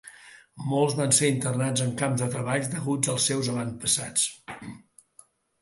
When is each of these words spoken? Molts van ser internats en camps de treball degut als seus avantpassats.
Molts 0.69 0.95
van 0.99 1.13
ser 1.17 1.29
internats 1.33 1.83
en 1.85 1.93
camps 2.01 2.23
de 2.23 2.31
treball 2.37 2.65
degut 2.73 3.13
als 3.15 3.29
seus 3.33 3.53
avantpassats. 3.57 4.29